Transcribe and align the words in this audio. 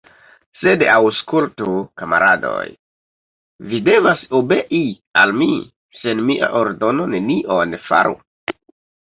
Sed 0.59 0.83
aŭskultu, 0.91 1.73
kamaradoj, 2.01 2.63
vi 3.73 3.83
devas 3.89 4.25
obei 4.41 4.81
al 5.25 5.35
mi, 5.43 5.51
sen 6.01 6.25
mia 6.31 6.51
ordono 6.63 7.09
nenion 7.15 7.79
faru? 7.87 8.19